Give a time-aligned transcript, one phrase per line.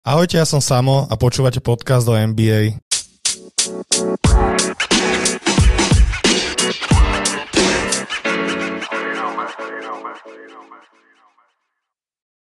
[0.00, 2.80] Ahojte, ja som Samo a počúvate podcast o NBA.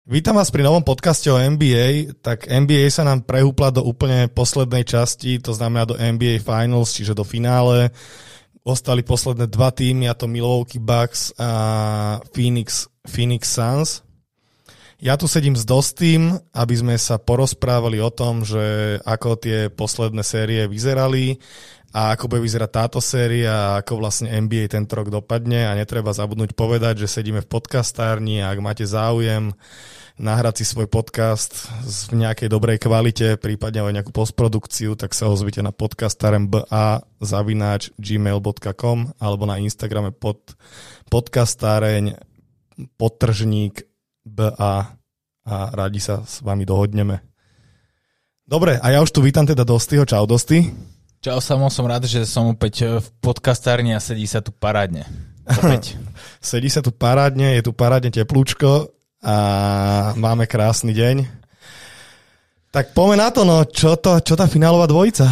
[0.07, 2.15] Vítam vás pri novom podcaste o NBA.
[2.23, 7.11] Tak NBA sa nám prehúpla do úplne poslednej časti, to znamená do NBA Finals, čiže
[7.11, 7.91] do finále.
[8.63, 14.07] Ostali posledné dva týmy, a to Milwaukee Bucks a Phoenix, Phoenix Suns.
[14.99, 20.27] Ja tu sedím s Dostým, aby sme sa porozprávali o tom, že ako tie posledné
[20.27, 21.39] série vyzerali
[21.95, 25.71] a ako bude vyzerať táto séria a ako vlastne NBA tento rok dopadne.
[25.71, 29.55] A netreba zabudnúť povedať, že sedíme v podcastárni a ak máte záujem
[30.19, 31.71] nahrať si svoj podcast
[32.11, 36.67] v nejakej dobrej kvalite, prípadne aj nejakú postprodukciu, tak sa ozvite na podcastarmba
[37.23, 40.59] zavináč gmail.com alebo na Instagrame pod
[41.07, 42.19] podcastáreň
[42.99, 43.88] podtržník
[44.25, 44.75] BA
[45.49, 47.23] a radi sa s vami dohodneme.
[48.49, 50.09] Dobre, a ja už tu vítam teda Dostyho.
[50.09, 50.73] Čau, Dosty.
[51.21, 55.05] Čau, Samo, som rád, že som opäť v podcastárni a sedí sa tu parádne.
[56.41, 58.89] sedí sa tu parádne, je tu parádne teplúčko
[59.21, 59.35] a
[60.15, 61.27] máme krásny deň.
[62.69, 65.25] Tak poďme na to, no, čo, to, čo tá finálová dvojica?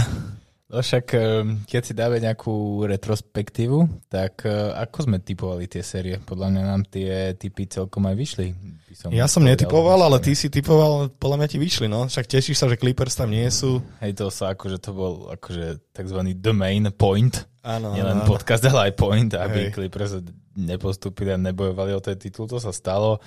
[0.68, 6.20] No však, ehm, keď si dáme nejakú retrospektívu, tak e, ako sme typovali tie série?
[6.20, 8.48] Podľa mňa nám tie typy celkom aj vyšli.
[8.92, 12.12] Som ja som netypoval, ale ty si typoval, podľa mňa ti vyšli, no.
[12.12, 13.80] Však tešíš sa, že Clippers tam nie sú.
[14.04, 16.20] Hej, to sa akože to bol akože tzv.
[16.36, 17.48] the main point.
[17.64, 19.76] Áno, Nielen podcast, ale aj point, aby Hej.
[19.76, 20.20] Clippers
[20.60, 22.44] nepostúpili a nebojovali o ten titul.
[22.52, 23.24] To sa stalo.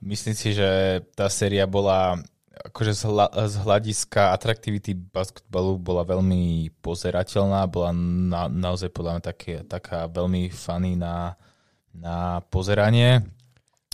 [0.00, 2.16] Myslím si, že tá séria bola
[2.62, 9.24] akože z, hla, z hľadiska atraktivity basketbalu bola veľmi pozerateľná, bola na, naozaj podľa mňa
[9.24, 11.34] také, taká veľmi funny na,
[11.90, 13.26] na pozeranie.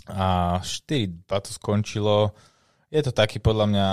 [0.08, 2.32] A 4-2 to skončilo.
[2.88, 3.88] Je to taký podľa mňa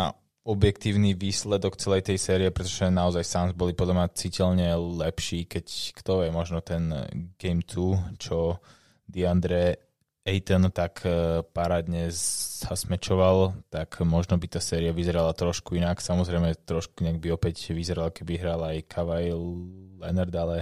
[0.45, 4.67] objektívny výsledok celej tej série, pretože naozaj Suns boli podľa mňa citeľne
[5.01, 5.65] lepší, keď
[5.97, 6.93] kto je možno ten
[7.41, 8.61] Game 2, čo
[9.09, 9.84] DeAndre
[10.25, 16.01] Aiton tak e, parádne zasmečoval, tak možno by tá séria vyzerala trošku inak.
[16.01, 19.29] Samozrejme, trošku nejak by opäť vyzerala, keby hral aj Kawhi
[20.01, 20.57] Leonard, ale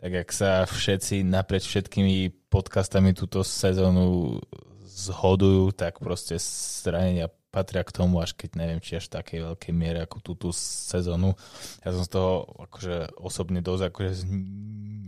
[0.00, 4.40] tak jak sa všetci naprieč všetkými podcastami túto sezónu
[4.88, 9.72] zhodujú, tak proste zranenia patria k tomu, až keď neviem, či až v takej veľkej
[9.76, 11.36] miere ako túto sezónu.
[11.84, 14.12] Ja som z toho akože osobne dosť akože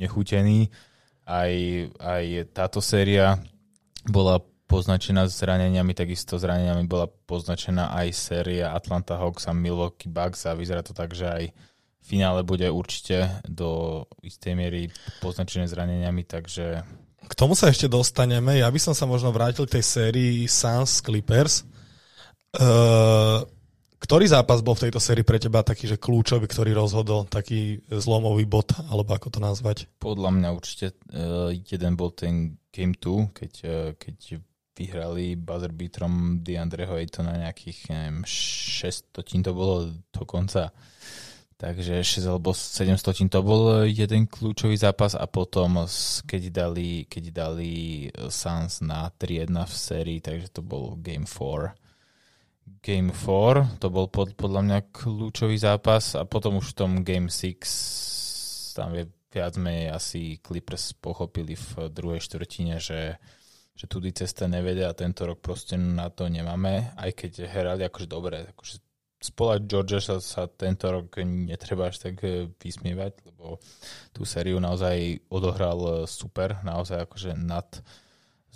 [0.04, 0.68] nechutený.
[1.26, 1.52] Aj,
[1.96, 2.24] aj
[2.54, 3.40] táto séria
[4.06, 10.58] bola poznačená zraneniami, takisto zraneniami bola poznačená aj séria Atlanta Hawks a Milwaukee Bucks a
[10.58, 11.44] vyzerá to tak, že aj
[12.02, 14.82] finále bude určite do istej miery
[15.22, 16.82] poznačené zraneniami, takže...
[17.26, 18.62] K tomu sa ešte dostaneme.
[18.62, 21.66] Ja by som sa možno vrátil k tej sérii Suns Clippers.
[22.54, 23.42] Uh,
[23.98, 28.46] ktorý zápas bol v tejto sérii pre teba taký, že kľúčový, ktorý rozhodol, taký zlomový
[28.46, 29.90] bod, alebo ako to nazvať?
[29.98, 34.44] Podľa mňa určite uh, jeden bol ten Game 2, keď, uh, keď
[34.76, 40.68] vyhrali buzzer beatrom DeAndreho Aytona nejakých, neviem, 600 to bolo do konca.
[41.56, 45.88] Takže 6 alebo 700 to bol jeden kľúčový zápas a potom
[46.28, 47.72] keď dali, keď dali
[48.28, 51.72] Suns na 3-1 v sérii, takže to bol Game 4
[52.84, 57.32] Game 4, to bol pod, podľa mňa kľúčový zápas a potom už v tom Game
[57.32, 63.20] 6 tam je viac menej asi Clippers pochopili v druhej štvrtine, že,
[63.76, 68.08] že tudy cesta nevedia a tento rok proste na to nemáme, aj keď hrali akože
[68.08, 68.80] dobre, akože
[69.20, 73.60] spolať Georgia sa, sa tento rok netreba až tak e, vysmievať, lebo
[74.12, 77.66] tú sériu naozaj odohral super, naozaj akože nad,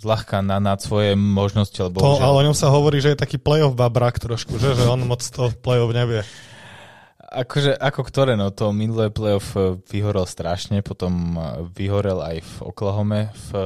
[0.01, 1.77] zľahka na, na svoje možnosti.
[1.77, 2.25] Lebo to, že...
[2.25, 5.21] Ale o ňom sa hovorí, že je taký playoff babrak trošku, že, že on moc
[5.21, 6.25] to playoff nevie.
[7.31, 12.53] Akože, ako ktoré, no to minulé playoff eh, vyhorel strašne, potom eh, vyhorel aj v
[12.67, 13.65] Oklahome v eh,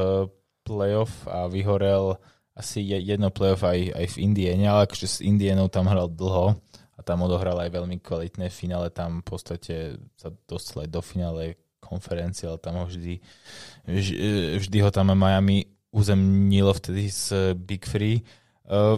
[0.62, 2.22] playoff a vyhorel
[2.54, 6.56] asi jedno playoff aj, aj v Indiene, ale akože s Indienou tam hral dlho
[6.96, 9.76] a tam odohral aj veľmi kvalitné finále, tam v podstate
[10.16, 13.20] sa dostal aj do finále konferencie, ale tam ho vždy,
[14.58, 18.24] vždy ho tam Miami uzemnilo vtedy z Big Free.
[18.66, 18.98] Uh,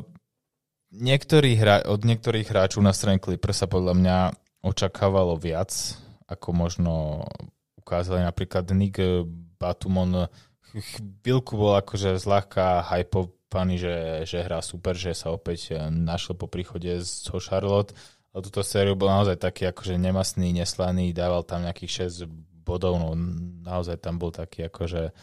[0.94, 4.18] niektorí hra, od niektorých hráčov na strane Clippers sa podľa mňa
[4.62, 5.72] očakávalo viac,
[6.28, 6.94] ako možno
[7.80, 9.00] ukázali napríklad Nick
[9.58, 10.28] Batumon
[10.68, 13.96] chvíľku bol akože zľahka hypovaný, že,
[14.28, 17.96] že hrá super, že sa opäť našiel po príchode z Charlotte.
[18.36, 22.30] A túto sériu bol naozaj taký akože nemastný, neslaný, dával tam nejakých 6
[22.68, 23.16] bodov, no
[23.64, 25.16] naozaj tam bol taký akože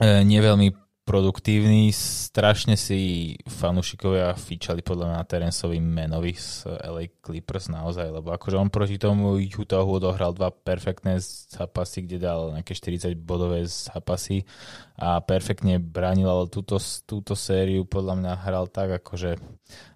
[0.00, 0.72] E, neveľmi
[1.10, 1.90] produktívny.
[1.90, 8.70] Strašne si fanúšikovia fičali podľa mňa Terenceovi menovi z LA Clippers naozaj, lebo akože on
[8.70, 11.18] proti tomu Utahu odohral dva perfektné
[11.50, 14.46] zápasy, kde dal nejaké 40 bodové zápasy
[14.94, 19.34] a perfektne bránil, ale túto, túto sériu podľa mňa hral tak, akože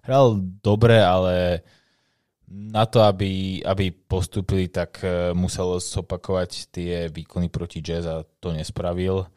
[0.03, 1.63] hral dobre, ale
[2.51, 8.51] na to, aby, aby postúpili, tak e, musel zopakovať tie výkony proti Jazz a to
[8.51, 9.31] nespravil.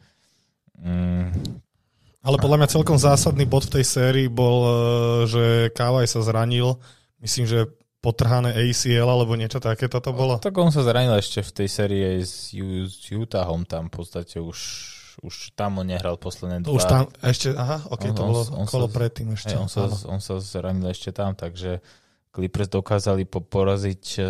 [0.82, 1.30] Mm.
[2.28, 4.72] Ale podľa mňa celkom zásadný bod v tej sérii bol, e,
[5.24, 6.76] že Kávaj sa zranil.
[7.24, 7.72] Myslím, že
[8.04, 10.36] potrhané ACL alebo niečo také toto bolo.
[10.36, 14.58] Tak on sa zranil ešte v tej sérii s, s Utahom tam v podstate už
[15.18, 16.78] už tam on nehral posledné dva.
[16.78, 19.50] Už tam ešte, aha, ok, on, to bolo on, kolo sa, predtým ešte.
[19.50, 21.82] Hej, on, sa, on sa zranil ešte tam, takže
[22.30, 24.22] Clippers dokázali poraziť e,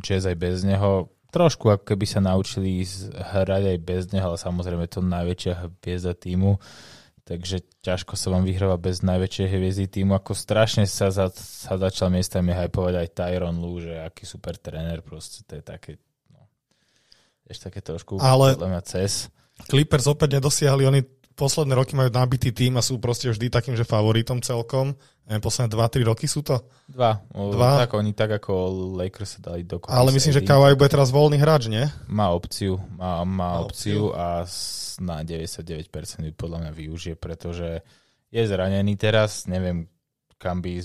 [0.00, 1.12] Jazz aj bez neho.
[1.28, 2.80] Trošku ako keby sa naučili
[3.12, 5.52] hrať aj bez neho, ale samozrejme to najväčšia
[5.84, 6.56] hviezda týmu.
[7.32, 10.12] Takže ťažko sa vám vyhráva bez najväčšej hviezdy týmu.
[10.12, 15.00] Ako strašne sa, za, sa začal miestami hypovať aj Tyron Lu, že aký super tréner,
[15.00, 15.96] proste to je také,
[16.28, 16.44] no,
[17.48, 19.32] ešte také trošku ale podľa mňa cez.
[19.64, 21.00] Clippers opäť nedosiahli, oni
[21.32, 24.92] posledné roky majú nabitý tým a sú proste vždy takým, že favoritom celkom.
[25.24, 26.60] Neviem, posledné 2-3 roky sú to?
[26.84, 27.16] Dva.
[27.32, 27.88] Dva.
[27.88, 28.52] Tak oni tak ako
[29.00, 29.88] Lakers sa dali dokopy.
[29.88, 31.88] Ale myslím, že Kawhi bude teraz voľný hráč, nie?
[32.12, 32.76] Má opciu.
[32.92, 34.44] Má, má, má opciu, opciu a
[35.00, 35.88] na 99%
[36.36, 37.80] podľa mňa využije, pretože
[38.28, 39.48] je zranený teraz.
[39.48, 39.88] Neviem,
[40.36, 40.82] kam by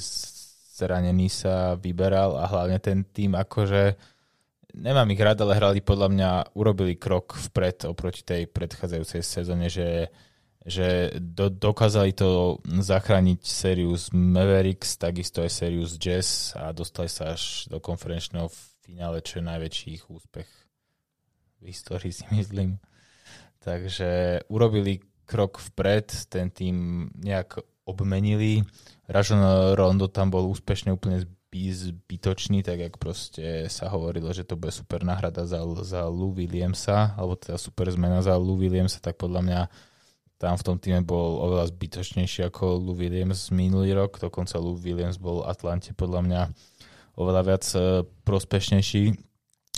[0.78, 3.98] zranený sa vyberal a hlavne ten tým akože
[4.78, 10.14] nemám ich rád, ale hrali podľa mňa, urobili krok vpred oproti tej predchádzajúcej sezóne, že
[10.68, 17.72] že do, dokázali to zachrániť sériu Mavericks, takisto aj sériu Jazz a dostali sa až
[17.72, 18.52] do konferenčného
[18.84, 20.68] finále, čo je najväčší ich úspech
[21.62, 22.78] v histórii si myslím.
[23.68, 28.64] Takže urobili krok vpred, ten tým nejak obmenili.
[29.12, 34.72] Rajon Rondo tam bol úspešne úplne zbytočný, tak jak proste sa hovorilo, že to bude
[34.72, 39.42] super náhrada za, za Lou Williamsa, alebo teda super zmena za Lou Williamsa, tak podľa
[39.42, 39.62] mňa
[40.38, 45.18] tam v tom týme bol oveľa zbytočnejší ako Lou Williams minulý rok, dokonca Lou Williams
[45.18, 46.42] bol v Atlante podľa mňa
[47.18, 49.04] oveľa viac e, prospešnejší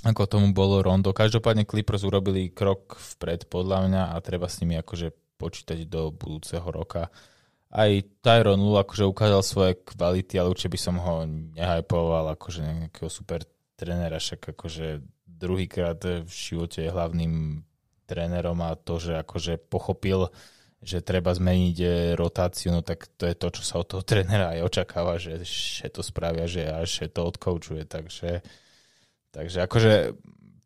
[0.04, 1.12] ako tomu bolo Rondo.
[1.12, 6.64] Každopádne Clippers urobili krok vpred podľa mňa a treba s nimi akože počítať do budúceho
[6.68, 7.12] roka.
[7.70, 7.92] Aj
[8.26, 13.46] Tyron Lu akože ukázal svoje kvality, ale určite by som ho nehypoval akože nejakého super
[13.78, 17.64] trénera, však akože druhýkrát v živote je hlavným
[18.10, 20.34] trénerom a to, že akože pochopil,
[20.82, 24.58] že treba zmeniť eh, rotáciu, no tak to je to, čo sa od toho trénera
[24.58, 28.42] aj očakáva, že, že to spravia, že až to odkoučuje, takže,
[29.34, 29.94] takže akože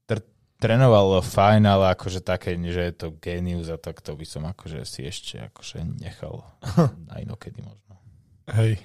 [0.07, 0.29] tr-
[0.59, 4.83] trénoval fajn, ale akože také, že je to genius a tak to by som akože
[4.87, 6.47] si ešte akože nechal
[7.09, 7.99] na inokedy možno.
[8.51, 8.83] Hej,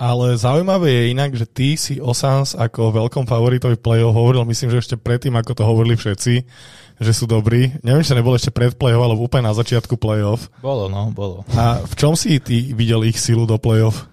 [0.00, 4.80] ale zaujímavé je inak, že ty si Osans ako veľkom favoritovi play-off hovoril, myslím, že
[4.80, 6.34] ešte predtým, ako to hovorili všetci,
[7.00, 7.76] že sú dobrí.
[7.84, 10.48] Neviem, či nebolo ešte pred play-off, alebo úplne na začiatku play-off.
[10.64, 11.44] Bolo, no, bolo.
[11.52, 14.08] A v čom si ty videl ich silu do play-off?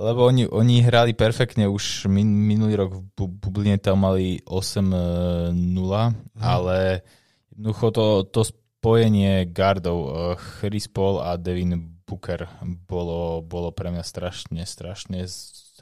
[0.00, 6.40] Lebo oni, oni hrali perfektne, už min, minulý rok v Bubline tam mali 8-0, hmm.
[6.40, 7.04] ale
[7.52, 11.76] jednoducho to, to spojenie gardov eh, Chris Paul a Devin
[12.08, 12.48] Booker
[12.88, 15.28] bolo, bolo pre mňa strašne, strašne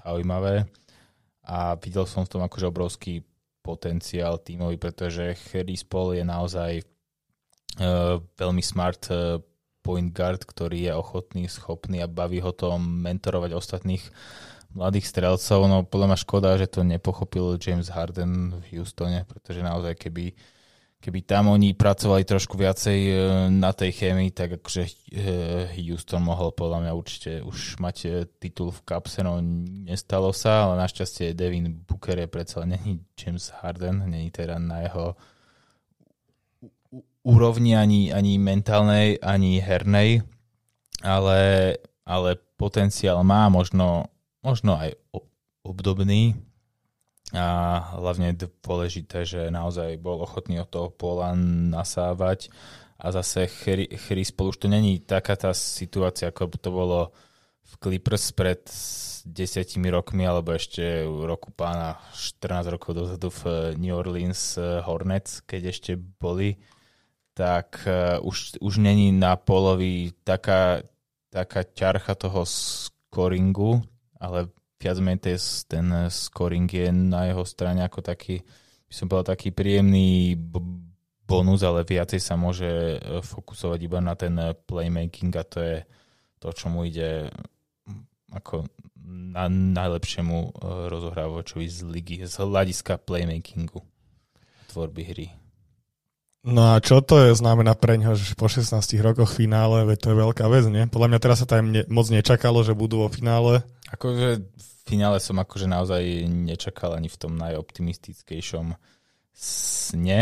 [0.03, 0.67] zaujímavé
[1.49, 3.25] a videl som v tom akože obrovský
[3.65, 6.73] potenciál tímový, pretože Harris Paul je naozaj
[7.81, 9.41] uh, veľmi smart uh,
[9.89, 14.05] point guard, ktorý je ochotný, schopný a baví ho to mentorovať ostatných
[14.77, 15.65] mladých strelcov.
[15.65, 20.37] No podľa mňa škoda, že to nepochopil James Harden v Houstone, pretože naozaj keby
[20.99, 23.15] keby tam oni pracovali trošku viacej e,
[23.55, 24.93] na tej chémii, tak akože e,
[25.79, 28.09] Houston mohol podľa mňa určite už mať e,
[28.43, 29.39] titul v kapse, no
[29.87, 35.15] nestalo sa, ale našťastie Devin Booker je predsa není James Harden, není teda na jeho
[37.27, 40.23] úrovni ani, ani mentálnej, ani hernej,
[41.03, 41.41] ale,
[42.07, 44.11] ale potenciál má možno,
[44.43, 44.95] možno aj
[45.63, 46.35] obdobný,
[47.37, 51.37] a hlavne dôležité, že naozaj bol ochotný od toho pola
[51.69, 52.49] nasávať.
[52.99, 53.47] A zase
[53.95, 57.13] Chryspol už to není taká tá situácia, ako to bolo
[57.69, 58.65] v Clippers pred
[59.29, 64.57] desiatimi rokmi, alebo ešte roku pána 14 rokov dozadu v New Orleans
[64.89, 66.57] Hornets, keď ešte boli,
[67.39, 70.83] tak uh, už, už není na polovi taká,
[71.31, 73.79] taká ťarcha toho scoringu,
[74.19, 74.51] ale
[74.83, 75.39] viac menej
[75.71, 78.43] ten scoring je na jeho strane ako taký,
[78.91, 80.35] by som povedal, taký príjemný
[81.29, 84.35] bonus, ale viacej sa môže fokusovať iba na ten
[84.67, 85.77] playmaking a to je
[86.43, 87.31] to, čo mu ide
[88.33, 88.67] ako
[89.09, 93.81] na najlepšiemu rozohrávačovi z ligy z hľadiska playmakingu
[94.69, 95.27] tvorby hry.
[96.47, 99.99] No a čo to je znamená pre ňo, že po 16 rokoch v finále, veď
[99.99, 100.87] to je veľká vec, nie?
[100.87, 103.67] Podľa mňa teraz sa tam ne, moc nečakalo, že budú vo finále.
[103.91, 108.79] Akože v finále som akože naozaj nečakal ani v tom najoptimistickejšom
[109.35, 110.21] sne.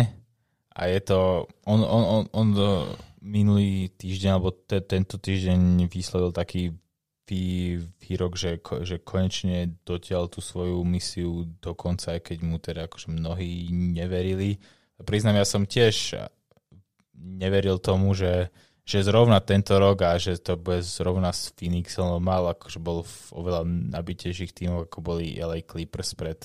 [0.76, 2.49] A je to, on, on, on, on
[3.20, 6.73] minulý týždeň, alebo te, tento týždeň vyslovil taký
[7.28, 12.88] vý, výrok, že, že konečne dotiaľ tú svoju misiu do konca, aj keď mu teda
[12.88, 14.62] akože mnohí neverili
[15.05, 16.17] priznám, ja som tiež
[17.17, 18.49] neveril tomu, že,
[18.87, 23.17] že zrovna tento rok a že to bude zrovna s Phoenixom mal, akože bol v
[23.33, 26.38] oveľa nabitejších tímov, ako boli LA Clippers pred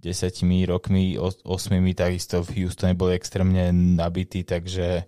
[0.00, 5.04] desiatimi rokmi, osmimi, takisto v Houstone boli extrémne nabití, takže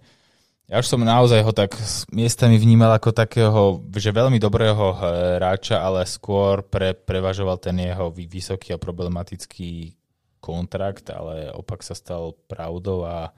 [0.69, 1.77] ja už som naozaj ho tak
[2.13, 3.61] miestami vnímal ako takého,
[3.93, 4.97] že veľmi dobrého
[5.37, 9.97] hráča, ale skôr pre, prevažoval ten jeho vysoký a problematický
[10.43, 13.31] kontrakt, ale opak sa stal pravdou a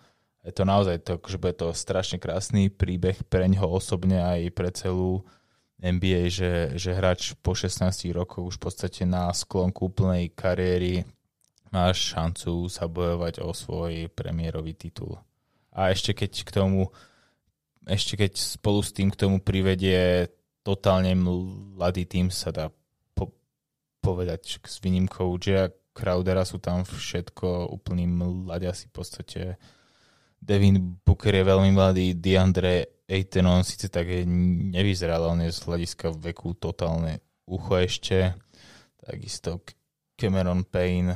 [0.44, 4.72] je to naozaj to, že bude to strašne krásny príbeh pre ňoho osobne aj pre
[4.72, 5.24] celú
[5.84, 7.84] NBA, že, že hráč po 16
[8.16, 11.04] rokoch už v podstate na sklonku úplnej kariéry
[11.68, 15.20] má šancu sa bojovať o svoj premiérový titul.
[15.74, 16.88] A ešte keď k tomu
[17.84, 20.32] ešte keď spolu s tým k tomu privedie
[20.64, 22.72] totálne mladý tým sa dá
[23.12, 23.36] po,
[24.00, 29.42] povedať s výnimkou Jack Crowdera sú tam všetko úplný mladiasi v podstate.
[30.42, 34.10] Devin Booker je veľmi mladý, DeAndre Ayton, on síce tak
[34.74, 38.34] nevyzeral, on je z hľadiska veku totálne ucho ešte.
[38.98, 39.62] Takisto
[40.18, 41.14] Cameron Payne.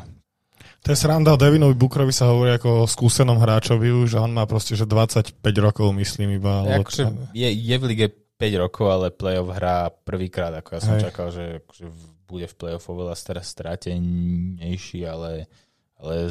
[0.85, 4.45] To je sranda Devinovi Bookerovi sa hovorí ako o skúsenom hráčovi už, že on má
[4.45, 6.67] proste že 25 rokov, myslím iba.
[6.79, 8.07] Akože je, je v lige
[8.39, 11.11] 5 rokov, ale playoff hrá prvýkrát, ako ja som Hej.
[11.11, 11.91] čakal, že, že
[12.29, 15.49] bude v play-off oveľa stratenejší, ale,
[15.97, 16.29] ale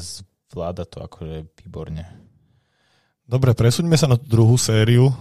[0.54, 2.06] zvláda to akože výborne.
[3.26, 5.12] Dobre, presuňme sa na tú druhú sériu.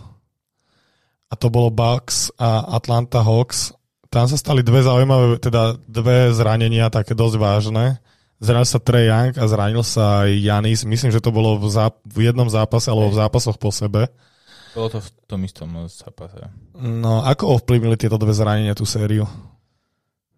[1.27, 3.75] A to bolo Bucks a Atlanta Hawks.
[4.07, 7.99] Tam sa stali dve zaujímavé, teda dve zranenia také dosť vážne.
[8.39, 10.87] Zranil sa Trey Young a zranil sa aj Janis.
[10.87, 14.07] Myslím, že to bolo v, záp- v jednom zápase alebo v zápasoch po sebe.
[14.77, 16.47] Bolo to v tom istom zápase.
[16.77, 19.25] No, ako ovplyvnili tieto dve zranenia tú sériu?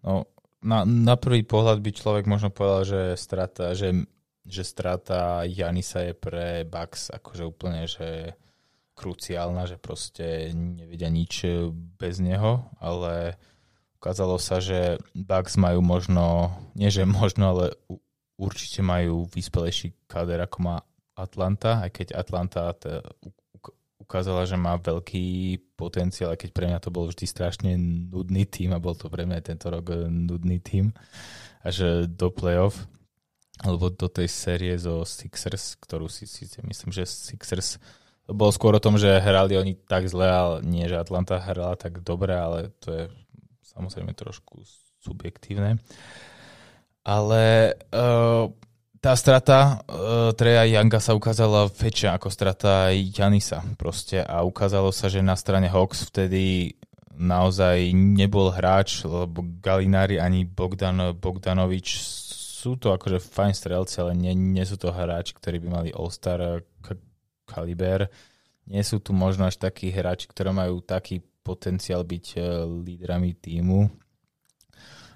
[0.03, 0.27] No,
[0.63, 3.95] na, na prvý pohľad by človek možno povedal, že strata, že,
[4.43, 8.35] že strata Janisa je pre Bucks akože úplne, že
[8.99, 11.47] kruciálna, že proste nevedia nič
[11.95, 13.39] bez neho, ale
[13.95, 17.65] ukázalo sa, že Bucks majú možno, nie že možno, ale
[18.35, 20.77] určite majú vyspelejší kader ako má
[21.15, 22.71] Atlanta, aj keď Atlanta
[24.09, 27.77] ukázala, že má veľký potenciál, keď pre mňa to bol vždy strašne
[28.09, 30.89] nudný tým a bol to pre mňa tento rok eh, nudný tým
[31.61, 32.89] až do playoff
[33.61, 37.77] alebo do tej série zo Sixers, ktorú si síce myslím, že Sixers
[38.25, 41.73] to bolo skôr o tom, že hrali oni tak zle, ale nie, že Atlanta hrala
[41.73, 43.03] tak dobre, ale to je
[43.65, 44.61] samozrejme trošku
[45.01, 45.81] subjektívne.
[47.01, 48.53] Ale uh,
[48.99, 55.07] tá strata uh, Treja Younga sa ukázala väčšia ako strata Janisa proste a ukázalo sa,
[55.07, 56.75] že na strane Hawks vtedy
[57.19, 61.99] naozaj nebol hráč, lebo Galinári ani Bogdan Bogdanovič
[62.59, 66.59] sú to akože fajn strelci, ale nie, nie sú to hráči, ktorí by mali All-Star
[66.83, 66.99] k-
[67.47, 68.11] kaliber.
[68.67, 73.87] Nie sú tu možno až takí hráči, ktorí majú taký potenciál byť uh, lídrami týmu.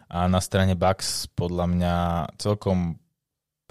[0.08, 1.96] A na strane Bucks podľa mňa
[2.40, 3.03] celkom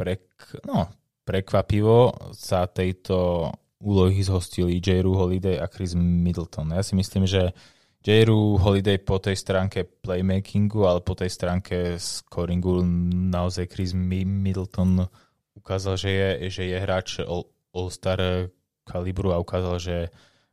[0.02, 0.26] prek,
[0.66, 0.90] no,
[1.22, 3.46] prekvapivo sa tejto
[3.78, 5.06] úlohy zhostili J.
[5.06, 6.74] Holiday a Chris Middleton.
[6.74, 7.54] Ja si myslím, že
[8.02, 8.26] J.
[8.58, 12.82] Holiday po tej stránke playmakingu, ale po tej stránke scoringu
[13.30, 15.06] naozaj Chris Middleton
[15.54, 17.22] ukázal, že je, že je hráč
[17.70, 18.50] All-Star
[18.82, 19.96] kalibru a ukázal, že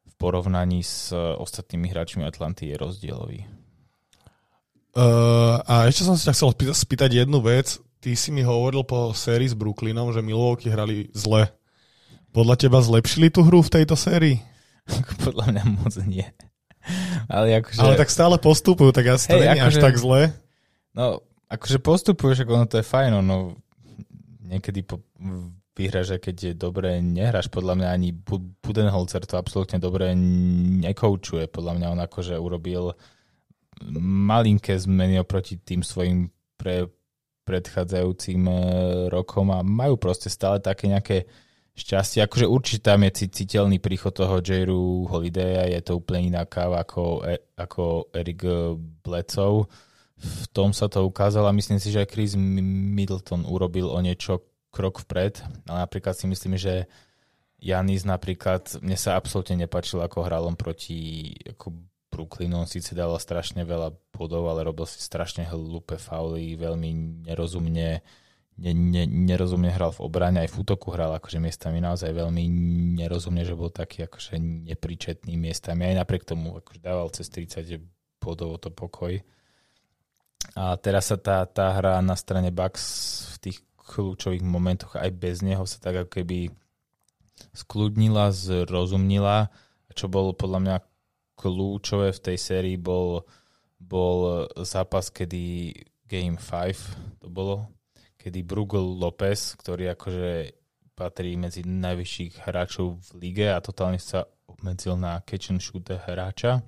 [0.05, 3.49] v porovnaní s ostatnými hráčmi Atlanty je rozdielový.
[4.93, 9.11] Uh, a ešte som si ťa chcel spýtať jednu vec ty si mi hovoril po
[9.11, 11.51] sérii s Brooklynom, že Milwaukee hrali zle.
[12.31, 14.39] Podľa teba zlepšili tú hru v tejto sérii?
[15.25, 16.25] Podľa mňa moc nie.
[17.27, 17.79] Ale, akože...
[17.79, 19.79] Ale tak stále postupujú, tak asi to hey, není akože...
[19.79, 20.21] až tak zle.
[20.95, 23.53] No, akože postupujú, že ono to je fajn, no
[24.49, 25.03] niekedy po,
[25.77, 28.09] vyhraš, že keď je dobre nehráš, podľa mňa ani
[28.59, 30.11] Budenholzer to absolútne dobre
[30.81, 31.47] nekoučuje.
[31.47, 32.97] Podľa mňa on akože urobil
[34.03, 36.27] malinké zmeny oproti tým svojim
[36.59, 36.91] pre,
[37.49, 38.53] predchádzajúcim e,
[39.09, 41.25] rokom a majú proste stále také nejaké
[41.73, 42.21] šťastie.
[42.21, 47.25] Akože určite tam je citeľný príchod toho Jairu Holidaya, je to úplne iná káva ako,
[47.25, 48.45] e, ako Eric
[49.01, 49.65] Blecov.
[50.19, 54.45] V tom sa to ukázalo a myslím si, že aj Chris Middleton urobil o niečo
[54.69, 55.41] krok vpred.
[55.65, 56.85] Ale napríklad si myslím, že
[57.59, 61.88] Janis napríklad, mne sa absolútne nepačil, ako hral on proti ako
[62.19, 62.59] Brooklynu.
[62.59, 68.03] On síce dal strašne veľa bodov, ale robil si strašne hlúpe fauly, veľmi nerozumne
[68.59, 72.43] ne, ne, nerozumne hral v obrane, aj v útoku hral akože miestami naozaj veľmi
[72.99, 74.35] nerozumne, že bol taký akože
[74.67, 77.79] nepríčetný miestami, aj napriek tomu akože dával cez 30
[78.19, 79.15] bodov to pokoj.
[80.59, 82.83] A teraz sa tá, tá hra na strane Bucks
[83.39, 86.51] v tých kľúčových momentoch aj bez neho sa tak ako keby
[87.55, 89.49] skludnila, zrozumnila,
[89.95, 90.75] čo bolo podľa mňa
[91.39, 93.24] kľúčové v tej sérii bol,
[93.79, 95.72] bol zápas, kedy
[96.03, 97.72] Game 5 to bolo,
[98.19, 100.60] kedy Brugel Lopez, ktorý akože
[101.00, 106.60] patrí medzi najvyšších hráčov v lige a totálne sa obmedzil na catch and shoot hráča,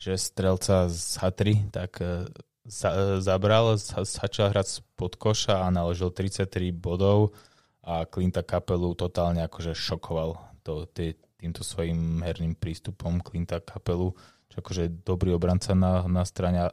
[0.00, 2.24] že strelca z Hatry tak e,
[2.64, 7.36] za, zabral, začal hrať pod koša a naložil 33 bodov
[7.84, 14.14] a Klinta kapelu totálne akože šokoval to, tý, týmto svojim herným prístupom Klinta kapelu,
[14.46, 16.70] čo akože dobrý obranca na, na strane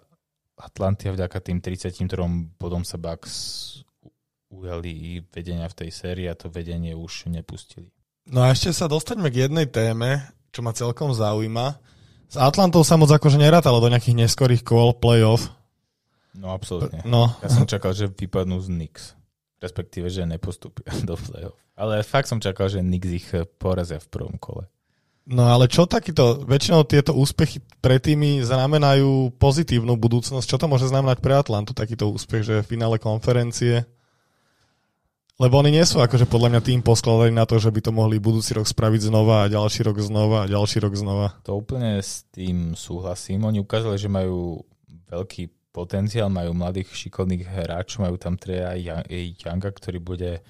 [0.54, 2.06] Atlantia vďaka tým 33
[2.62, 3.34] bodom sa Bucks
[4.54, 7.90] ujali vedenia v tej sérii a to vedenie už nepustili.
[8.30, 10.22] No a ešte sa dostaňme k jednej téme,
[10.54, 11.82] čo ma celkom zaujíma.
[12.30, 15.50] S Atlantou sa moc akože nerátalo do nejakých neskorých kôl playoff.
[16.38, 17.02] No absolútne.
[17.10, 17.34] No.
[17.42, 19.18] Ja som čakal, že vypadnú z Knicks.
[19.58, 21.58] Respektíve, že nepostúpia do playoff.
[21.80, 24.68] Ale fakt som čakal, že Knicks ich porazia v prvom kole.
[25.30, 30.44] No ale čo takýto, väčšinou tieto úspechy pre tými znamenajú pozitívnu budúcnosť.
[30.44, 33.88] Čo to môže znamenať pre Atlantu, takýto úspech, že v finále konferencie
[35.40, 38.20] lebo oni nie sú akože podľa mňa tým poskladaní na to, že by to mohli
[38.20, 41.40] budúci rok spraviť znova a ďalší rok znova a ďalší rok znova.
[41.48, 43.48] To úplne s tým súhlasím.
[43.48, 44.68] Oni ukázali, že majú
[45.08, 48.76] veľký potenciál, majú mladých šikovných hráčov, majú tam Treja
[49.08, 50.44] Younga, ktorý bude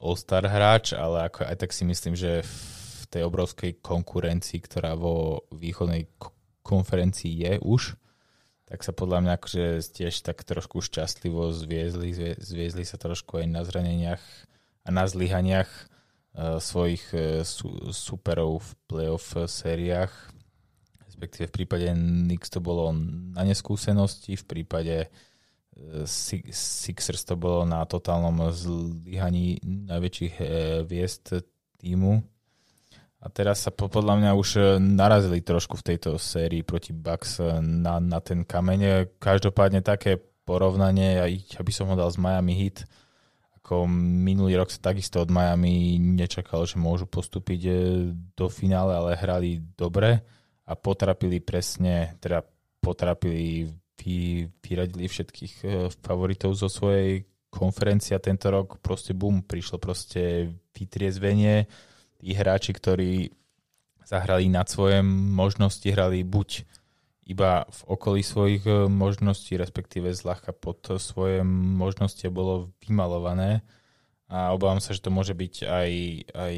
[0.00, 5.46] all-star hráč, ale ako aj tak si myslím, že v tej obrovskej konkurencii, ktorá vo
[5.54, 6.10] východnej
[6.66, 7.94] konferencii je už,
[8.66, 13.62] tak sa podľa mňa akože tiež tak trošku šťastlivo zviezli, zviezli sa trošku aj na
[13.62, 14.22] zraneniach
[14.82, 20.10] a na zlyhaniach uh, svojich uh, su, superov v playoff sériách.
[21.06, 22.90] Respektíve v prípade Knicks to bolo
[23.32, 24.96] na neskúsenosti, v prípade
[26.56, 30.46] Sixers to bolo na totálnom zlyhaní najväčších uh,
[30.88, 31.36] viest
[31.76, 32.24] týmu
[33.26, 37.58] a teraz sa podľa mňa už e, narazili trošku v tejto sérii proti Bucks e,
[37.58, 39.10] na, na ten kameň.
[39.18, 40.14] Každopádne také
[40.46, 42.86] porovnanie, ja, ja by som ho dal z Miami Heat,
[43.58, 47.60] ako minulý rok sa takisto od Miami nečakalo, že môžu postúpiť
[48.38, 50.22] do finále, ale hrali dobre
[50.62, 52.46] a potrapili presne, teda
[52.78, 53.66] potrapili,
[54.00, 55.54] vy, vyradili všetkých
[56.04, 57.24] favoritov zo svojej
[57.56, 61.64] konferencie a tento rok proste bum, prišlo proste vytriezvenie,
[62.20, 63.32] tí hráči, ktorí
[64.04, 66.68] zahrali nad svoje možnosti, hrali buď
[67.26, 73.66] iba v okolí svojich e, možností, respektíve zľahka pod svoje možnosti bolo vymalované.
[74.30, 75.90] A obávam sa, že to môže byť aj,
[76.34, 76.54] aj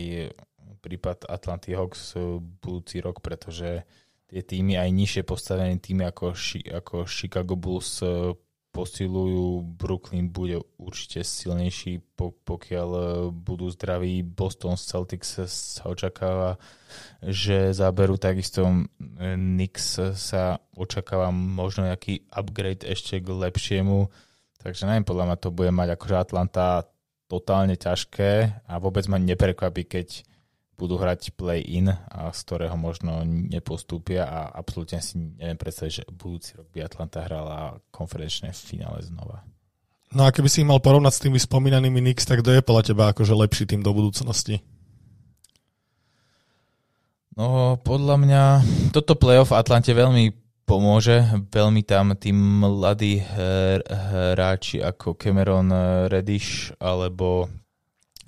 [0.84, 2.16] prípad Atlanty Hawks
[2.60, 3.84] budúci rok, pretože
[4.28, 6.36] tie týmy, aj nižšie postavené týmy ako,
[6.68, 8.36] ako Chicago Bulls e,
[8.68, 9.64] posilujú.
[9.64, 14.20] Brooklyn bude určite silnejší, pokiaľ e, budú zdraví.
[14.20, 16.60] Boston Celtics sa očakáva,
[17.24, 18.68] že záberu takisto
[19.18, 24.12] Knicks sa očakáva možno nejaký upgrade ešte k lepšiemu.
[24.60, 26.84] Takže neviem, podľa mňa to bude mať akože Atlanta
[27.28, 30.28] totálne ťažké a vôbec ma neprekvapí, keď
[30.78, 36.54] budú hrať play-in, a z ktorého možno nepostúpia a absolútne si neviem predstaviť, že budúci
[36.54, 39.42] rok by Atlanta hrala konferenčné finále znova.
[40.14, 42.94] No a keby si ich mal porovnať s tými spomínanými Knicks, tak kto je podľa
[42.94, 44.62] teba akože lepší tým do budúcnosti?
[47.36, 48.42] No, podľa mňa
[48.94, 50.32] toto playoff Atlante veľmi
[50.66, 51.22] pomôže.
[51.48, 55.72] Veľmi tam tí mladí hráči ako Cameron
[56.12, 57.48] Reddish alebo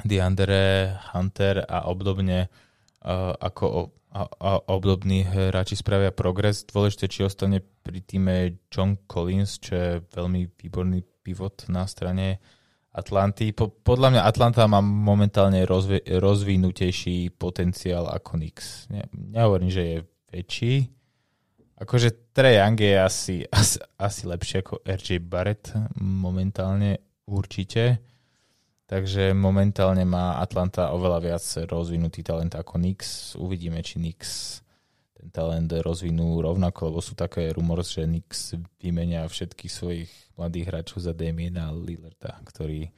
[0.04, 6.66] DeAndre Hunter a obdobne uh, ako a, a obdobní hráči spravia progres.
[6.66, 12.42] Dôležité, či ostane pri týme John Collins, čo je veľmi výborný pivot na strane
[12.90, 13.54] Atlanty.
[13.54, 18.90] Po, podľa mňa Atlanta má momentálne rozvi, rozvinutejší potenciál ako Knicks.
[18.90, 19.98] Ne, nehovorím, že je
[20.34, 20.74] väčší.
[21.80, 25.70] Akože Trey Young je asi, asi, asi lepšie ako RJ Barrett
[26.02, 26.98] momentálne
[27.30, 28.09] určite
[28.90, 33.38] Takže momentálne má Atlanta oveľa viac rozvinutý talent ako Knicks.
[33.38, 34.66] Uvidíme, či Knicks
[35.14, 41.07] ten talent rozvinú rovnako, lebo sú také rumor, že Knicks vymenia všetkých svojich mladých hráčov
[41.07, 42.90] za Damiena Lillarda, ktorý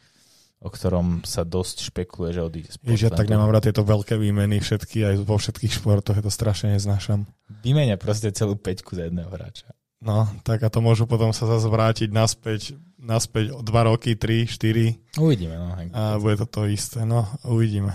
[0.63, 4.15] o ktorom sa dosť špekuluje, že odíde z Ježiš, ja tak nemám rád tieto veľké
[4.15, 7.27] výmeny všetky, aj vo všetkých športoch, je to strašne neznášam.
[7.67, 9.75] Vymenia proste celú peťku za jedného hráča.
[9.99, 14.47] No, tak a to môžu potom sa zase vrátiť naspäť, naspäť o dva roky, tri,
[14.47, 14.95] štyri.
[15.19, 15.75] Uvidíme, no.
[15.93, 17.93] A bude to to isté, no, uvidíme.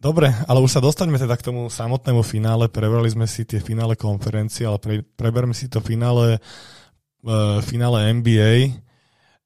[0.00, 2.72] Dobre, ale už sa dostaňme teda k tomu samotnému finále.
[2.72, 8.80] Prebrali sme si tie finále konferencie, ale pre, preberme si to finále, uh, finále NBA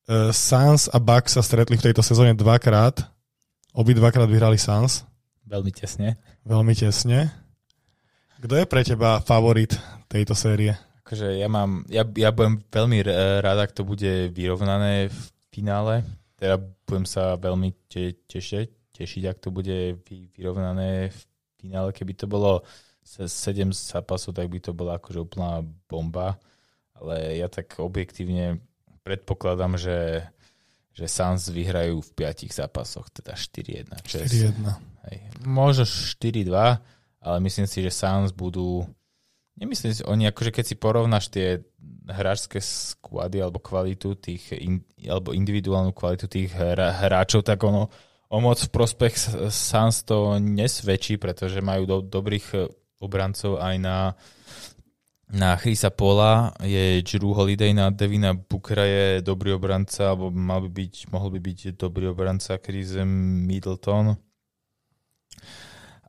[0.07, 3.03] uh, Suns a Bucks sa stretli v tejto sezóne dvakrát.
[3.75, 5.03] Obi dvakrát vyhrali Suns.
[5.43, 6.23] Veľmi tesne.
[6.47, 7.35] Veľmi tesne.
[8.39, 9.75] Kto je pre teba favorit
[10.07, 10.71] tejto série?
[11.05, 13.05] Akože ja mám, ja, ja budem veľmi
[13.45, 15.21] rád, ak to bude vyrovnané v
[15.53, 16.01] finále.
[16.41, 16.57] Teda
[16.89, 20.01] budem sa veľmi te, tešiť, tešiť, ak to bude
[20.33, 21.21] vyrovnané v
[21.61, 21.93] finále.
[21.93, 22.65] Keby to bolo
[23.05, 23.29] 7
[23.69, 26.41] zápasov, tak by to bola akože úplná bomba.
[26.97, 28.65] Ale ja tak objektívne
[29.05, 30.25] predpokladám, že,
[30.97, 33.93] že Suns vyhrajú v piatich zápasoch, teda 4-1.
[34.09, 34.57] 4-1.
[35.13, 35.17] Hej.
[35.45, 36.49] Možno 4-2,
[37.21, 38.89] ale myslím si, že Suns budú...
[39.55, 41.63] Nemyslím si, oni akože keď si porovnáš tie
[42.11, 47.87] hráčské sklady alebo kvalitu tých, in, alebo individuálnu kvalitu tých hra, hráčov, tak ono
[48.35, 49.15] o moc v prospech
[49.55, 52.67] Suns to nesvedčí, pretože majú do, dobrých
[52.99, 53.97] obrancov aj na
[55.35, 60.71] na Chrisa Pola je Drew Holiday, na Devina Bookera je dobrý obranca, alebo mal by
[60.71, 64.15] byť, mohol by byť dobrý obranca Chris Middleton.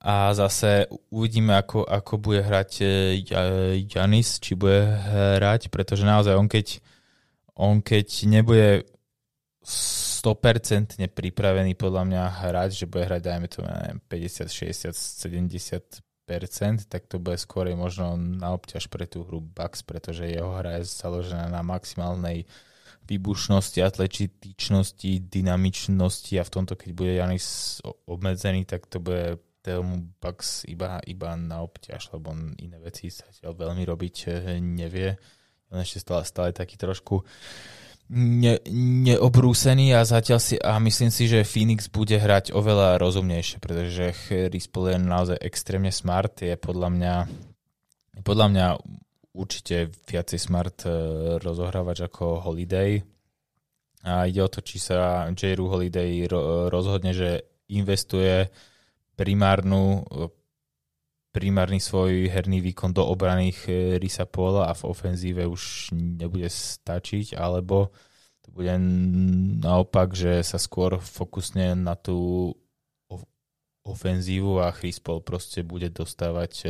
[0.06, 2.86] A zase uvidíme, ako, ako bude hrať
[3.90, 6.78] Janis, či bude hrať, pretože naozaj on keď,
[7.58, 8.86] on keď nebude
[9.66, 17.18] 100% pripravený podľa mňa hrať, že bude hrať, dajme to, 50, 60, 70% tak to
[17.18, 21.66] bude skôr možno na obťaž pre tú hru Bucks, pretože jeho hra je založená na
[21.66, 22.46] maximálnej
[23.06, 27.78] výbušnosti, atletičnosti, dynamičnosti a v tomto, keď bude Janis
[28.10, 29.38] obmedzený, tak to bude
[30.22, 35.18] Bucks iba, iba na obťaž, lebo on iné veci sa veľmi robiť eh, nevie.
[35.74, 37.26] On ešte stále, stále taký trošku
[38.10, 44.14] ne, neobrúsený a zatiaľ si, a myslím si, že Phoenix bude hrať oveľa rozumnejšie, pretože
[44.14, 47.16] Chris Paul je naozaj extrémne smart, je podľa mňa
[48.24, 48.68] podľa mňa
[49.36, 50.90] určite viacej smart e,
[51.44, 53.04] rozohrávač ako Holiday
[54.08, 55.60] a ide o to, či sa J.
[55.60, 56.24] Holiday
[56.72, 58.48] rozhodne, že investuje
[59.16, 60.04] primárnu
[61.36, 63.52] primárny svoj herný výkon do obrany
[64.00, 67.92] Risa Pola a v ofenzíve už nebude stačiť, alebo
[68.40, 68.72] to bude
[69.60, 72.56] naopak, že sa skôr fokusne na tú
[73.84, 76.68] ofenzívu a Chris Paul proste bude dostávať e,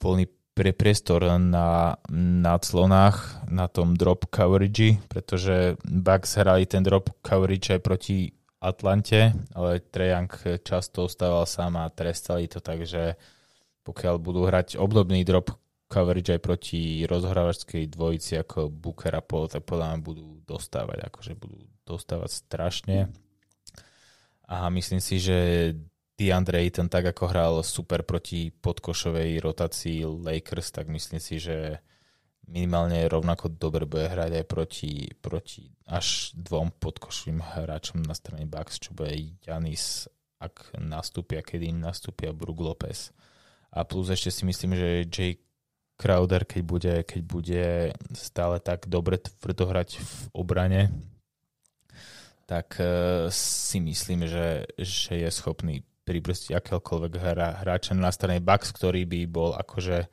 [0.00, 7.12] voľný pre priestor na, na clonách, na tom drop coverage, pretože Bucks hrali ten drop
[7.20, 10.32] coverage aj proti Atlante, ale Trejang
[10.64, 13.20] často ostával sám a trestali to, takže
[13.84, 15.54] pokiaľ budú hrať obdobný drop
[15.86, 21.32] coverage aj proti rozhrávačskej dvojici ako Booker a Paul, tak podľa mňa budú dostávať, akože
[21.38, 22.98] budú dostávať strašne.
[24.50, 25.38] A myslím si, že
[26.16, 31.78] DeAndre Ayton tak ako hral super proti podkošovej rotácii Lakers, tak myslím si, že
[32.46, 38.78] minimálne rovnako dobre bude hrať aj proti, proti až dvom podkošovým hráčom na strane Bucks,
[38.78, 40.06] čo bude Janis,
[40.38, 43.10] ak nastúpia, kedy nastúpia Brook Lopez.
[43.74, 45.42] A plus ešte si myslím, že Jay
[45.96, 47.64] Crowder, keď bude, keď bude
[48.12, 50.82] stále tak dobre tvrdo hrať v obrane,
[52.46, 57.12] tak uh, si myslím, že, že je schopný pribrzdiť akéhokoľvek
[57.66, 60.06] hráča na strane Bucks, ktorý by bol akože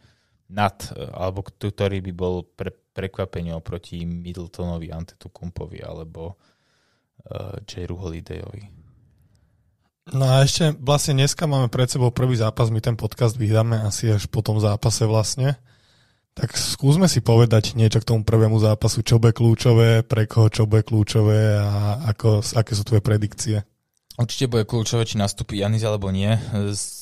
[0.50, 0.76] nad,
[1.16, 7.90] alebo ktorý by bol pre, prekvapenie oproti Middletonovi, Antetokumpovi alebo uh, J.
[7.90, 8.70] Holidayovi.
[10.12, 14.12] No a ešte vlastne dneska máme pred sebou prvý zápas, my ten podcast vydáme asi
[14.12, 15.56] až po tom zápase vlastne.
[16.34, 20.68] Tak skúsme si povedať niečo k tomu prvému zápasu, čo bude kľúčové, pre koho čo
[20.68, 23.58] bude kľúčové a ako, aké sú tvoje predikcie.
[24.14, 26.30] Určite bude kľúčové, či nastúpi Janis alebo nie.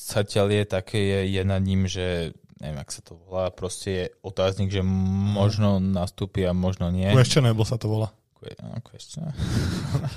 [0.08, 4.04] Zatiaľ je také, je, je nad ním, že neviem, ak sa to volá, proste je
[4.22, 7.10] otáznik, že možno nastúpi a možno nie.
[7.10, 8.14] Question sa to volá.
[8.62, 9.30] No, question.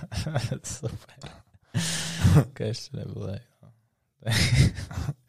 [0.65, 1.19] Super.
[2.57, 3.37] ešte nebolo.
[3.61, 3.69] No.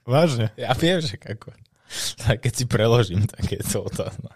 [0.09, 0.53] Vážne?
[0.57, 1.53] Ja viem, že ako.
[2.21, 4.33] Tak keď si preložím, tak je to otázne.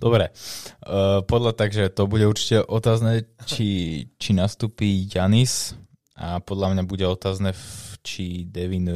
[0.00, 3.68] Dobre, uh, podľa takže to bude určite otázne, či,
[4.16, 5.76] či nastúpi Janis
[6.16, 7.52] a podľa mňa bude otázne,
[8.00, 8.88] či Devin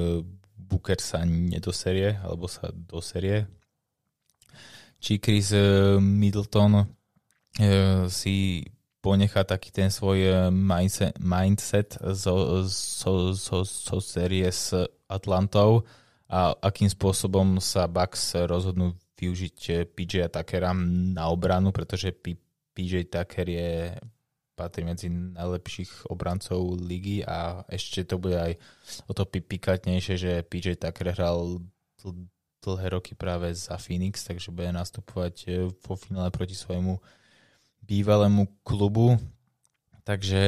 [0.72, 3.44] Booker sa nedoserie, alebo sa doserie.
[4.96, 5.52] Či Chris
[6.00, 6.86] Middleton uh,
[8.08, 8.64] si
[9.02, 14.72] ponechá taký ten svoj mindset, mindset zo, zo, zo, zo série s
[15.10, 15.82] Atlantou
[16.32, 20.72] a akým spôsobom sa Bucks rozhodnú využiť eh, PJ Tuckera
[21.12, 22.10] na obranu, pretože
[22.72, 23.70] PJ Tucker je
[24.52, 28.52] patrí medzi najlepších obrancov ligy a ešte to bude aj
[29.08, 31.60] o to pikantnejšie, že PJ Tucker hral
[32.62, 37.02] dlhé roky práve za Phoenix, takže bude nastupovať eh, vo finále proti svojmu
[37.82, 39.18] bývalému klubu.
[40.02, 40.42] Takže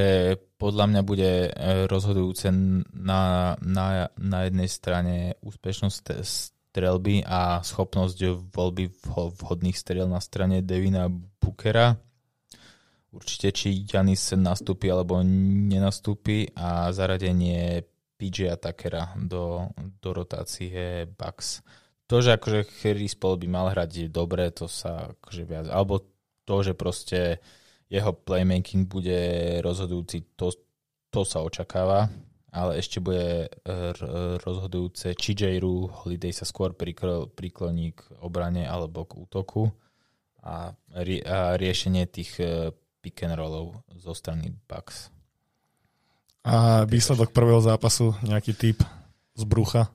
[0.58, 2.54] podľa mňa bude eh, rozhodujúce
[2.94, 6.22] na, na, na jednej strane úspešnosť
[6.74, 8.90] strelby a schopnosť voľby
[9.38, 11.98] vhodných strel na strane Devina Bookera.
[13.14, 17.86] Určite, či Janis nastúpi alebo nenastúpi a zaradenie
[18.18, 19.70] PJ Tuckera do,
[20.02, 21.62] do rotácie Bucks.
[22.10, 26.02] To, že akože Chris Paul by mal hrať dobre, to sa akože viac, alebo
[26.44, 27.40] to, že proste
[27.88, 29.16] jeho playmaking bude
[29.64, 30.52] rozhodujúci, to,
[31.08, 32.10] to sa očakáva
[32.54, 33.92] ale ešte bude eh,
[34.38, 39.74] rozhodujúce, či J.Ru Holiday sa skôr prikloní k obrane alebo k útoku
[40.46, 40.70] a,
[41.02, 42.70] rie, a riešenie tých eh,
[43.04, 45.12] pick and rollov zo strany Bucks.
[46.40, 48.80] A výsledok prvého zápasu, nejaký typ
[49.36, 49.92] z brucha?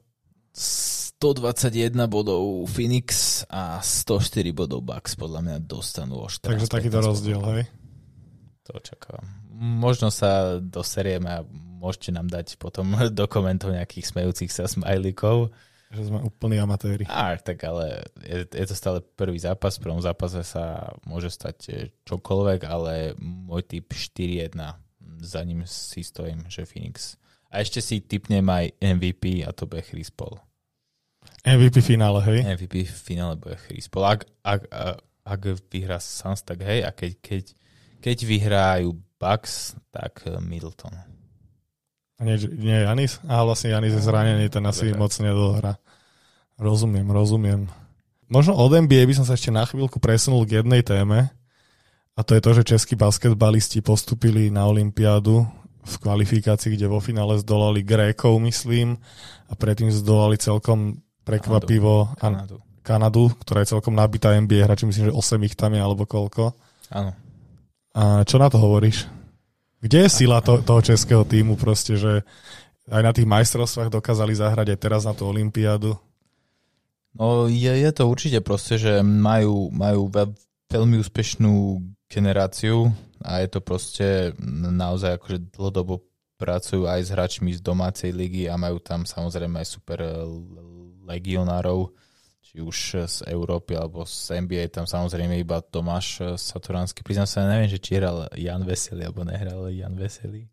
[0.53, 6.45] 121 bodov Phoenix a 104 bodov Bucks podľa mňa dostanú o 14.
[6.45, 7.65] Takže takýto rozdiel, hej?
[8.69, 9.25] To očakávam.
[9.57, 11.45] Možno sa doserieme a
[11.81, 15.49] môžete nám dať potom do komentov nejakých smejúcich sa smajlikov.
[15.89, 17.01] Že sme úplní amatéri.
[17.09, 19.81] Á, tak ale je, je to stále prvý zápas.
[19.81, 21.73] V prvom zápase sa môže stať e,
[22.05, 24.53] čokoľvek, ale môj typ 4-1.
[25.19, 27.17] Za ním si stojím, že Phoenix.
[27.49, 30.37] A ešte si typnem aj MVP a to bude Chris Paul.
[31.41, 32.39] MVP finále, hej?
[32.45, 34.05] MVP finále bude Chris Paul.
[34.05, 35.41] Ak, ak, ak, ak
[35.73, 36.85] vyhrá Suns, tak hej.
[36.85, 37.43] A keď, keď,
[37.97, 40.93] keď vyhrajú Bucks, tak e, Middleton.
[42.19, 43.23] Nie, nie Janis?
[43.27, 45.79] A vlastne Janis je zranený, ten asi moc nedohrá.
[46.59, 47.71] Rozumiem, rozumiem.
[48.27, 51.31] Možno od NBA by som sa ešte na chvíľku presunul k jednej téme.
[52.13, 55.47] A to je to, že českí basketbalisti postupili na Olympiádu
[55.79, 58.99] v kvalifikácii, kde vo finále zdolali Grékov, myslím,
[59.47, 62.59] a predtým zdolali celkom prekvapivo Kanadu.
[62.83, 66.51] Kanadu, ktorá je celkom nabitá NBA hráči, myslím, že 8 ich tam je, alebo koľko.
[66.91, 67.15] Áno.
[67.95, 69.07] A čo na to hovoríš?
[69.79, 72.27] Kde je sila to, toho českého týmu proste, že
[72.91, 75.95] aj na tých majstrovstvách dokázali zahrať aj teraz na tú olympiádu?
[77.15, 80.29] No je, je to určite proste, že majú, majú veľ,
[80.69, 82.91] veľmi úspešnú generáciu
[83.23, 84.35] a je to proste
[84.69, 86.03] naozaj akože dlhodobo
[86.39, 89.99] pracujú aj s hráčmi z domácej ligy a majú tam samozrejme aj super
[91.03, 91.91] legionárov
[92.49, 97.05] či už z Európy alebo z NBA, tam samozrejme iba Tomáš eh, Saturánsky.
[97.05, 100.49] Priznám sa, neviem, že či hral Jan Veselý alebo nehral Jan Veselý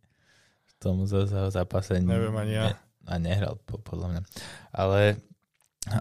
[0.69, 1.09] v tom
[1.49, 1.97] zápase.
[2.05, 2.65] Neviem ani ja.
[2.69, 2.75] Ne,
[3.09, 4.23] a nehral, podľa mňa.
[4.77, 5.17] Ale,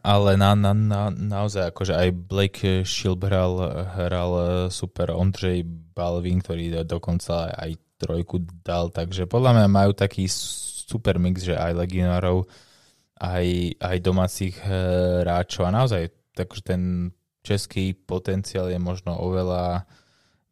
[0.03, 2.83] ale na, na, na, naozaj, akože aj Blake
[3.23, 3.53] hral,
[3.95, 4.31] hral
[4.67, 5.63] super Ondřej
[5.95, 11.87] Balvin, ktorý dokonca aj trojku dal, takže podľa mňa majú taký super mix, že aj
[11.87, 12.43] legionárov
[13.19, 13.47] aj,
[13.79, 14.71] aj domácich eh,
[15.23, 15.67] hráčov.
[15.67, 16.81] A naozaj takže ten
[17.45, 19.87] český potenciál je možno oveľa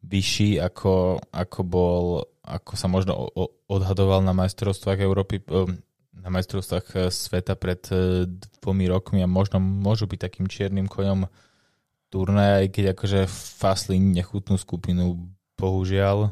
[0.04, 2.04] vyšší, ako, ako bol,
[2.44, 3.28] ako sa možno
[3.68, 5.68] odhadoval na majstrovstvách Európy, eh,
[6.14, 7.84] na majstrovstvách eh, sveta pred
[8.60, 11.28] dvomi rokmi a možno môžu byť takým čiernym koňom
[12.08, 16.28] turnaja, aj keď akože fasli nechutnú skupinu Bohužiaľ.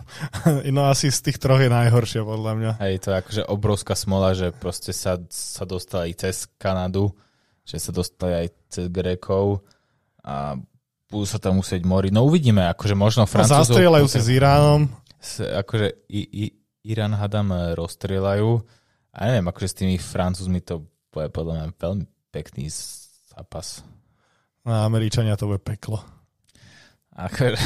[0.76, 2.70] no asi z tých troch je najhoršia podľa mňa.
[2.78, 7.10] Hej, to je akože obrovská smola, že proste sa, sa dostali cez Kanadu,
[7.66, 9.66] že sa dostali aj cez Grékov
[10.22, 10.54] a
[11.10, 12.14] budú sa tam musieť moriť.
[12.14, 13.66] No uvidíme, akože možno no, Francúzov...
[13.66, 14.80] No, zastrieľajú si s Iránom.
[15.58, 16.44] Akože i, i,
[16.86, 18.50] Irán hadam rozstrieľajú.
[19.10, 22.70] A neviem, akože s tými Francúzmi to bude podľa mňa veľmi pekný
[23.34, 23.82] zápas.
[24.62, 25.98] No, Američania to bude peklo.
[27.18, 27.58] Akože...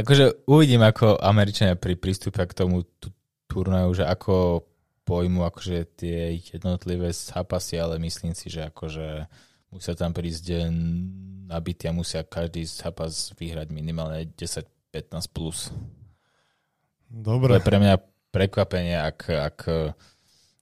[0.00, 2.86] akože uvidím, ako Američania pri prístupe k tomu
[3.50, 4.64] turnaju, že ako
[5.04, 9.26] pojmu akože tie jednotlivé zápasy, ale myslím si, že akože
[9.74, 10.70] musia tam prísť
[11.50, 15.74] nabití a musia každý zápas vyhrať minimálne 10-15 plus.
[17.10, 17.58] Dobre.
[17.58, 17.94] To je pre mňa
[18.30, 19.58] prekvapenie, ak, ak,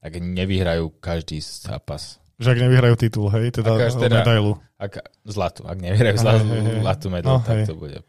[0.00, 2.16] ak nevyhrajú každý zápas.
[2.40, 4.56] Že ak nevyhrajú titul, hej, teda, teda medailu.
[4.80, 4.96] Ak,
[5.28, 6.44] zlatú, ak nevyhrajú zlatú,
[6.80, 7.66] zlatú medailu, no, tak hej.
[7.68, 8.00] to bude.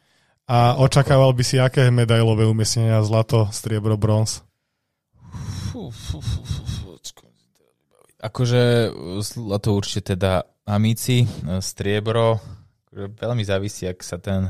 [0.49, 3.05] A očakával by si aké medailové umiestnenia?
[3.05, 4.41] Zlato, striebro, bronz?
[8.17, 8.89] Akože
[9.21, 11.29] zlato určite teda amici,
[11.61, 12.41] striebro,
[12.89, 14.49] akože veľmi závisí, ak sa ten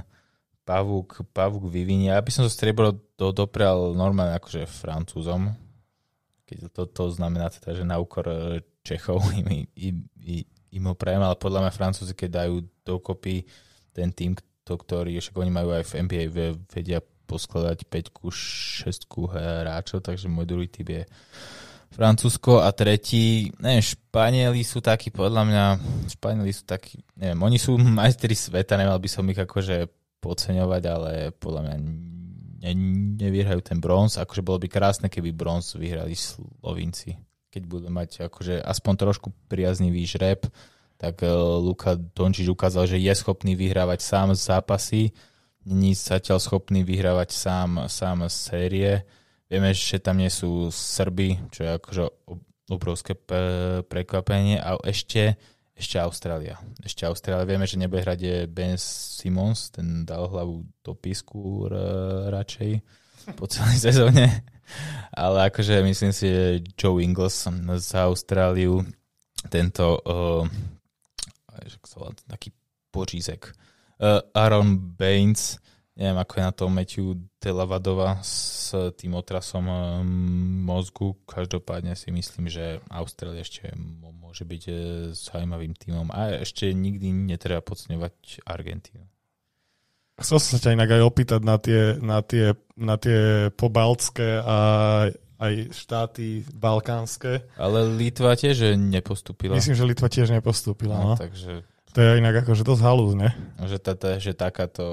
[0.63, 2.15] pavúk, pavúk vyvinie.
[2.15, 5.51] Ja by som to striebro do, doprial normálne akože francúzom,
[6.47, 8.23] keď to, to znamená teda, že na úkor
[8.87, 12.55] Čechov im, im, im, im ho prajem, ale podľa mňa Francúzi, keď dajú
[12.87, 13.43] dokopy
[13.91, 14.33] ten tým,
[14.69, 16.23] to, ktorý, však oni majú aj v NBA,
[16.69, 21.03] vedia poskladať 5 6 hráčov, takže môj druhý typ je
[21.89, 22.61] Francúzsko.
[22.61, 25.65] A tretí, neviem, Španieli sú takí, podľa mňa,
[26.13, 29.89] Španieli sú takí, neviem, oni sú majstri sveta, nemal by som ich akože
[30.21, 31.75] podceňovať, ale podľa mňa
[32.61, 32.73] ne,
[33.17, 37.17] nevyhrajú ten bronz, akože bolo by krásne, keby bronz vyhrali Slovinci
[37.49, 40.45] keď budú mať akože aspoň trošku priaznivý žreb,
[40.99, 41.31] tak eh,
[41.63, 45.15] Luka Dončič ukázal, že je schopný vyhrávať sám zápasy,
[45.63, 49.07] není zatiaľ schopný vyhrávať sám, sám série.
[49.49, 52.03] Vieme, že tam nie sú Srby, čo je akože
[52.69, 53.17] obrovské
[53.89, 55.41] prekvapenie a ešte,
[55.73, 56.61] ešte Austrália.
[56.85, 57.49] Ešte Austrália.
[57.49, 61.65] Vieme, že nebude hrať Ben Simons, ten dal hlavu do písku
[62.29, 62.85] radšej
[63.33, 64.45] po celej sezóne.
[65.09, 67.49] Ale akože myslím si, že Joe Ingles
[67.81, 68.85] z Austráliu,
[69.49, 70.45] tento uh,
[72.27, 72.51] taký
[72.91, 73.53] pořízek.
[73.99, 75.59] Uh, Aaron Baines,
[75.99, 77.07] neviem ako je na tom Matthew
[77.43, 80.07] Delavadova s tým otrasom um,
[80.63, 81.19] mozgu.
[81.27, 84.75] Každopádne si myslím, že Austrália ešte môže byť uh,
[85.11, 89.03] zaujímavým týmom a ešte nikdy netreba podceňovať Argentínu.
[90.19, 94.57] Chcel som sa ťa inak aj opýtať na tie, na tie, na tie pobaltské a
[95.39, 97.47] aj štáty balkánske.
[97.55, 99.55] Ale Litva tiež nepostúpila.
[99.55, 100.99] Myslím, že Litva tiež nepostúpila.
[100.99, 101.15] No, no.
[101.15, 101.63] Takže...
[101.95, 103.33] To je inak akože dosť halúz, ne?
[103.57, 104.85] Že, tata, že takáto,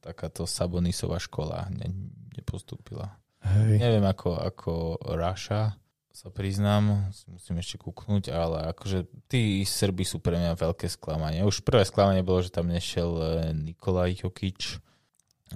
[0.00, 1.92] takáto Sabonisová škola ne,
[2.32, 3.20] nepostúpila.
[3.44, 3.82] Hej.
[3.82, 4.72] Neviem ako, ako
[5.12, 5.76] Raša,
[6.12, 11.42] sa priznám, musím ešte kúknúť, ale akože tí Srby sú pre mňa veľké sklamanie.
[11.42, 13.24] Už prvé sklamanie bolo, že tam nešiel e,
[13.56, 14.78] Nikolaj Jokič,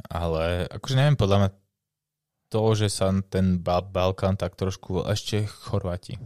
[0.09, 1.51] ale akože neviem, podľa mňa
[2.49, 6.19] to, že sa ten Balkán tak trošku, ešte Chorváti.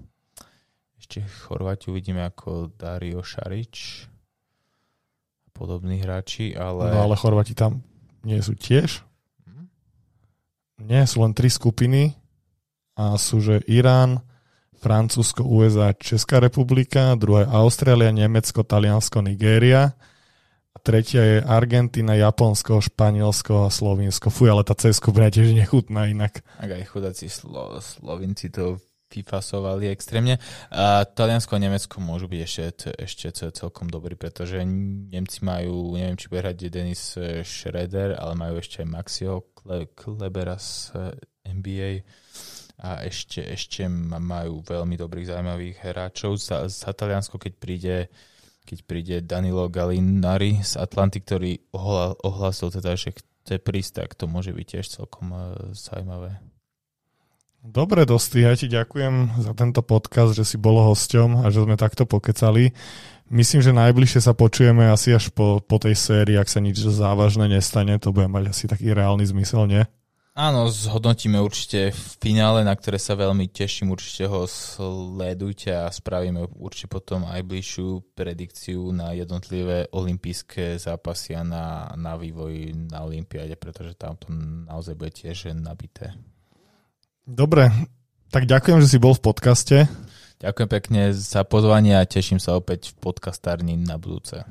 [1.01, 4.05] Ešte Chorváti uvidíme ako Dario Šarič
[5.45, 6.93] a podobní hráči, ale...
[6.93, 7.81] No ale Chorváti tam
[8.23, 9.05] nie sú tiež?
[10.81, 12.17] Nie, sú len tri skupiny
[12.97, 14.25] a sú, že Irán,
[14.81, 19.93] Francúzsko, USA, Česká republika, druhé Austrália, Nemecko, Taliansko, Nigéria
[20.79, 24.31] tretia je Argentina, Japonsko, Španielsko a Slovinsko.
[24.31, 26.47] Fuj, ale tá CSK bude tiež nechutná inak.
[26.63, 28.79] Ak aj chudáci Slo- Slovinci to
[29.11, 30.39] vyfasovali extrémne.
[30.71, 36.31] A Taliansko a Nemecko môžu byť ešte, ešte celkom dobrí, pretože Nemci majú, neviem, či
[36.31, 39.51] bude hrať Denis Schroeder, ale majú ešte aj Maxio
[39.99, 40.95] Klebera z
[41.43, 42.07] NBA
[42.81, 43.85] a ešte, ešte
[44.17, 46.39] majú veľmi dobrých zaujímavých hráčov.
[46.41, 47.97] Za, za Taliansko, keď príde,
[48.65, 54.31] keď príde Danilo Gallinari z Atlanty, ktorý ohla, ohlasil teda, že chce prísť, tak to
[54.31, 56.39] môže byť tiež celkom uh, zaujímavé.
[57.61, 61.77] Dobre, Dosti, ja ti ďakujem za tento podcast, že si bol hosťom a že sme
[61.77, 62.73] takto pokecali.
[63.29, 67.53] Myslím, že najbližšie sa počujeme asi až po, po tej sérii, ak sa nič závažné
[67.53, 69.85] nestane, to bude mať asi taký reálny zmysel, nie?
[70.31, 76.47] Áno, zhodnotíme určite v finále, na ktoré sa veľmi teším, určite ho sledujte a spravíme
[76.55, 83.59] určite potom aj bližšiu predikciu na jednotlivé olympijské zápasy a na, na vývoj na Olympiáde,
[83.59, 84.31] pretože tam to
[84.71, 86.15] naozaj bude tiež nabité.
[87.27, 87.75] Dobre,
[88.31, 89.91] tak ďakujem, že si bol v podcaste.
[90.39, 94.47] Ďakujem pekne za pozvanie a teším sa opäť v podcastárni na budúce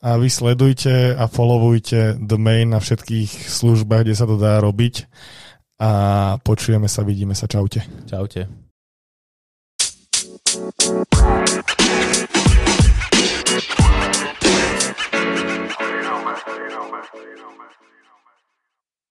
[0.00, 5.04] a vy sledujte a followujte domain na všetkých službách, kde sa to dá robiť
[5.80, 5.90] a
[6.40, 7.48] počujeme sa, vidíme sa.
[7.48, 7.84] Čaute.
[8.08, 8.69] Čaute.